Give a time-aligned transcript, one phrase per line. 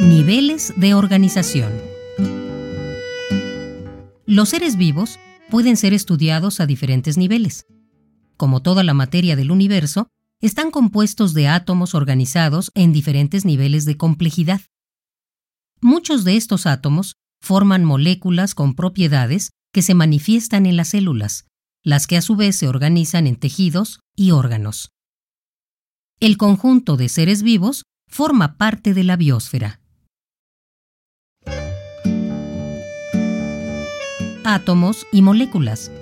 [0.00, 1.70] Niveles de organización.
[4.24, 5.18] Los seres vivos
[5.50, 7.66] pueden ser estudiados a diferentes niveles.
[8.38, 10.08] Como toda la materia del universo,
[10.40, 14.62] están compuestos de átomos organizados en diferentes niveles de complejidad.
[15.82, 21.44] Muchos de estos átomos forman moléculas con propiedades que se manifiestan en las células,
[21.82, 24.92] las que a su vez se organizan en tejidos y órganos.
[26.20, 29.79] El conjunto de seres vivos forma parte de la biosfera.
[34.44, 35.92] Átomos y moléculas.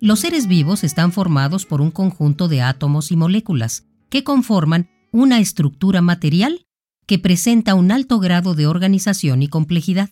[0.00, 5.40] Los seres vivos están formados por un conjunto de átomos y moléculas que conforman una
[5.40, 6.64] estructura material
[7.06, 10.08] que presenta un alto grado de organización y complejidad.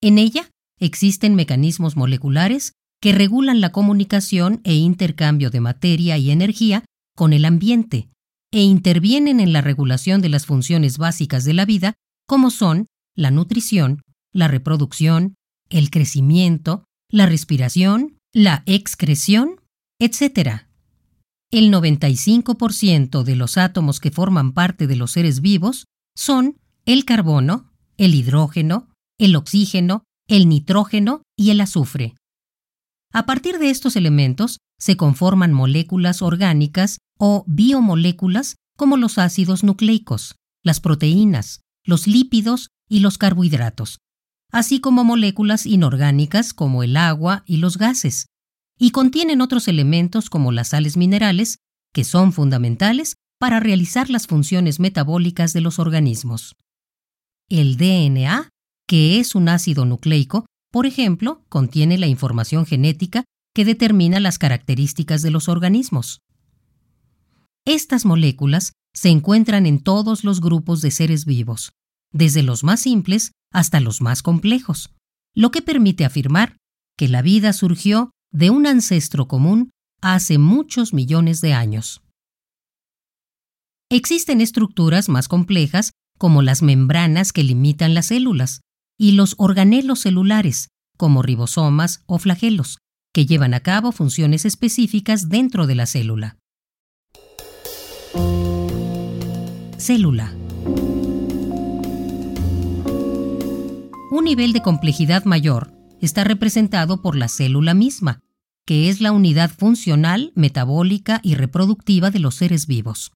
[0.00, 0.48] En ella
[0.78, 6.84] existen mecanismos moleculares que regulan la comunicación e intercambio de materia y energía
[7.16, 8.10] con el ambiente
[8.52, 11.94] e intervienen en la regulación de las funciones básicas de la vida,
[12.28, 14.02] como son la nutrición,
[14.32, 15.34] la reproducción,
[15.68, 19.60] el crecimiento, la respiración, la excreción,
[19.98, 20.62] etc.
[21.50, 27.70] El 95% de los átomos que forman parte de los seres vivos son el carbono,
[27.96, 28.88] el hidrógeno,
[29.18, 32.14] el oxígeno, el nitrógeno y el azufre.
[33.12, 40.36] A partir de estos elementos se conforman moléculas orgánicas o biomoléculas como los ácidos nucleicos,
[40.64, 43.98] las proteínas, los lípidos y los carbohidratos,
[44.52, 48.26] así como moléculas inorgánicas como el agua y los gases,
[48.78, 51.58] y contienen otros elementos como las sales minerales,
[51.92, 56.54] que son fundamentales para realizar las funciones metabólicas de los organismos.
[57.48, 58.52] El DNA
[58.92, 65.22] que es un ácido nucleico, por ejemplo, contiene la información genética que determina las características
[65.22, 66.20] de los organismos.
[67.64, 71.72] Estas moléculas se encuentran en todos los grupos de seres vivos,
[72.12, 74.90] desde los más simples hasta los más complejos,
[75.34, 76.56] lo que permite afirmar
[76.96, 79.70] que la vida surgió de un ancestro común
[80.00, 82.02] hace muchos millones de años.
[83.90, 88.60] Existen estructuras más complejas como las membranas que limitan las células,
[88.98, 92.78] y los organelos celulares, como ribosomas o flagelos,
[93.12, 96.36] que llevan a cabo funciones específicas dentro de la célula.
[99.78, 100.32] Célula.
[104.12, 108.20] Un nivel de complejidad mayor está representado por la célula misma,
[108.66, 113.12] que es la unidad funcional, metabólica y reproductiva de los seres vivos.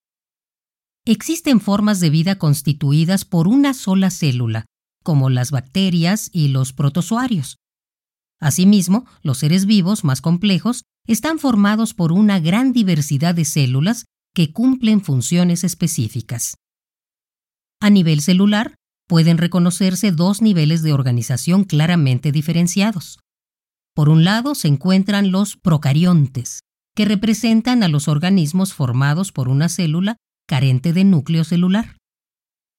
[1.05, 4.65] Existen formas de vida constituidas por una sola célula,
[5.05, 7.59] como las bacterias y los protozoarios.
[8.41, 14.51] Asimismo, los seres vivos más complejos están formados por una gran diversidad de células que
[14.51, 16.57] cumplen funciones específicas.
[17.83, 18.77] A nivel celular,
[19.07, 23.19] pueden reconocerse dos niveles de organización claramente diferenciados.
[23.95, 26.61] Por un lado se encuentran los procariontes,
[26.95, 31.97] que representan a los organismos formados por una célula carente de núcleo celular.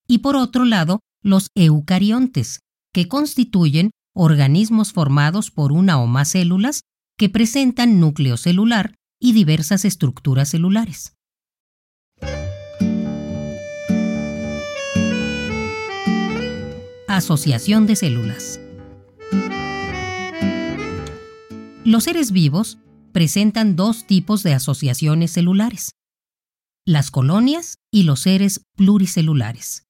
[0.07, 2.59] Y por otro lado, los eucariontes,
[2.93, 6.81] que constituyen organismos formados por una o más células
[7.17, 11.16] que presentan núcleo celular y diversas estructuras celulares.
[17.07, 18.59] Asociación de células.
[21.85, 22.79] Los seres vivos
[23.13, 25.91] presentan dos tipos de asociaciones celulares,
[26.85, 29.85] las colonias y los seres pluricelulares.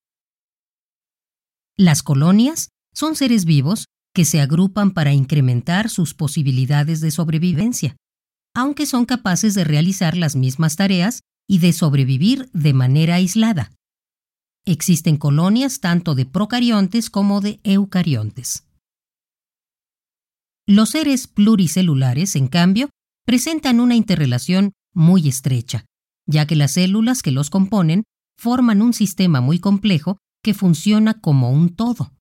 [1.76, 7.98] Las colonias son seres vivos que se agrupan para incrementar sus posibilidades de sobrevivencia,
[8.54, 13.72] aunque son capaces de realizar las mismas tareas y de sobrevivir de manera aislada.
[14.68, 18.68] Existen colonias tanto de procariontes como de eucariontes.
[20.68, 22.90] Los seres pluricelulares, en cambio,
[23.26, 25.86] presentan una interrelación muy estrecha,
[26.26, 28.04] ya que las células que los componen
[28.38, 32.12] forman un sistema muy complejo que funciona como un todo.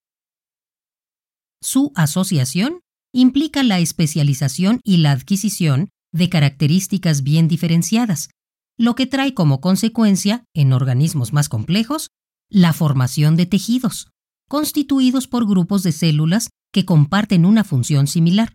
[1.61, 2.79] Su asociación
[3.13, 8.31] implica la especialización y la adquisición de características bien diferenciadas,
[8.79, 12.09] lo que trae como consecuencia, en organismos más complejos,
[12.51, 14.11] la formación de tejidos,
[14.49, 18.55] constituidos por grupos de células que comparten una función similar,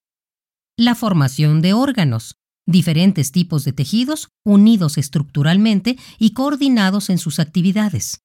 [0.77, 2.35] la formación de órganos,
[2.65, 8.21] diferentes tipos de tejidos unidos estructuralmente y coordinados en sus actividades,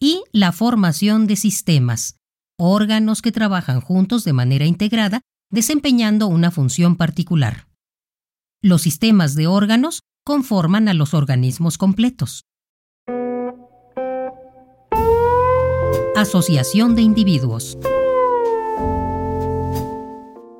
[0.00, 2.16] y la formación de sistemas,
[2.58, 7.68] órganos que trabajan juntos de manera integrada, desempeñando una función particular.
[8.62, 12.44] Los sistemas de órganos conforman a los organismos completos.
[16.22, 17.76] Asociación de individuos.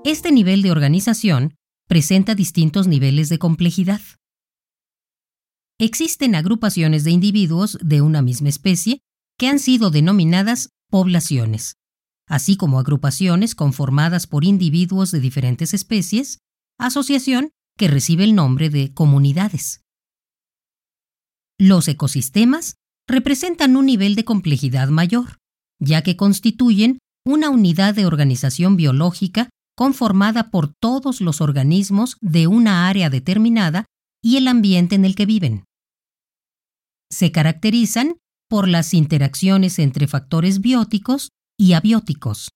[0.04, 1.54] Este nivel de organización
[1.86, 4.00] presenta distintos niveles de complejidad.
[5.78, 9.02] Existen agrupaciones de individuos de una misma especie
[9.38, 11.76] que han sido denominadas poblaciones,
[12.26, 16.38] así como agrupaciones conformadas por individuos de diferentes especies,
[16.76, 19.84] asociación que recibe el nombre de comunidades.
[21.56, 22.74] Los ecosistemas
[23.06, 25.38] representan un nivel de complejidad mayor,
[25.82, 32.88] ya que constituyen una unidad de organización biológica conformada por todos los organismos de una
[32.88, 33.87] área determinada
[34.23, 35.64] y el ambiente en el que viven.
[37.11, 38.17] Se caracterizan
[38.49, 42.50] por las interacciones entre factores bióticos y abióticos.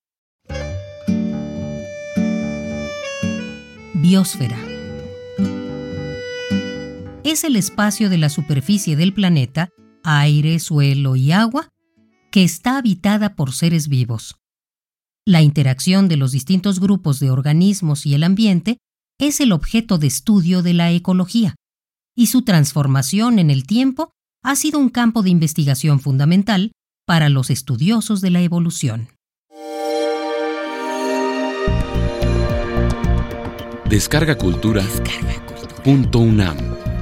[3.94, 4.58] Biosfera.
[7.24, 9.70] Es el espacio de la superficie del planeta,
[10.04, 11.70] aire, suelo y agua,
[12.36, 14.36] que está habitada por seres vivos.
[15.24, 18.76] La interacción de los distintos grupos de organismos y el ambiente
[19.18, 21.54] es el objeto de estudio de la ecología,
[22.14, 24.10] y su transformación en el tiempo
[24.44, 26.72] ha sido un campo de investigación fundamental
[27.06, 29.08] para los estudiosos de la evolución.
[33.88, 34.82] Descarga Cultura.
[34.82, 36.95] Descarga cultura.